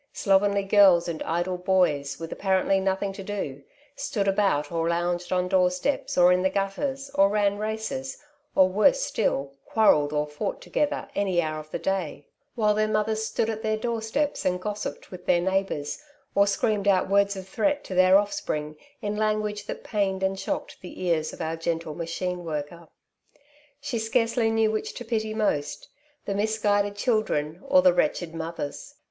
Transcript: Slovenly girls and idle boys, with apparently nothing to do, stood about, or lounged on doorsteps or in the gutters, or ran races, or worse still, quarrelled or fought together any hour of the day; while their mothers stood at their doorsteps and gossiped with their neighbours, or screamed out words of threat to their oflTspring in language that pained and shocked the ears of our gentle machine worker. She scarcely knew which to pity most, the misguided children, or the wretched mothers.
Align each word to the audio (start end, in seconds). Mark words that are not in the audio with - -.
Slovenly 0.13 0.63
girls 0.63 1.07
and 1.07 1.21
idle 1.21 1.59
boys, 1.59 2.19
with 2.19 2.31
apparently 2.31 2.79
nothing 2.79 3.13
to 3.13 3.23
do, 3.23 3.61
stood 3.95 4.27
about, 4.27 4.71
or 4.71 4.89
lounged 4.89 5.31
on 5.31 5.47
doorsteps 5.47 6.17
or 6.17 6.31
in 6.33 6.41
the 6.41 6.49
gutters, 6.49 7.11
or 7.13 7.29
ran 7.29 7.59
races, 7.59 8.17
or 8.55 8.67
worse 8.67 8.99
still, 8.99 9.53
quarrelled 9.63 10.11
or 10.11 10.25
fought 10.25 10.59
together 10.59 11.07
any 11.13 11.39
hour 11.39 11.59
of 11.59 11.69
the 11.69 11.77
day; 11.77 12.25
while 12.55 12.73
their 12.73 12.87
mothers 12.87 13.23
stood 13.23 13.47
at 13.47 13.61
their 13.61 13.77
doorsteps 13.77 14.43
and 14.43 14.59
gossiped 14.59 15.11
with 15.11 15.27
their 15.27 15.39
neighbours, 15.39 16.01
or 16.33 16.47
screamed 16.47 16.87
out 16.87 17.07
words 17.07 17.35
of 17.35 17.47
threat 17.47 17.83
to 17.83 17.93
their 17.93 18.15
oflTspring 18.15 18.75
in 19.03 19.15
language 19.15 19.67
that 19.67 19.83
pained 19.83 20.23
and 20.23 20.39
shocked 20.39 20.81
the 20.81 20.99
ears 21.05 21.31
of 21.31 21.41
our 21.41 21.55
gentle 21.55 21.93
machine 21.93 22.43
worker. 22.43 22.87
She 23.79 23.99
scarcely 23.99 24.49
knew 24.49 24.71
which 24.71 24.95
to 24.95 25.05
pity 25.05 25.35
most, 25.35 25.89
the 26.25 26.33
misguided 26.33 26.95
children, 26.95 27.61
or 27.63 27.83
the 27.83 27.93
wretched 27.93 28.33
mothers. 28.33 28.95